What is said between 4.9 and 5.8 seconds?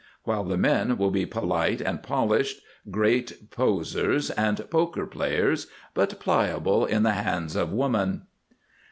Players,